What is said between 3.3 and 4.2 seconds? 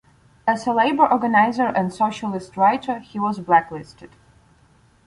blacklisted.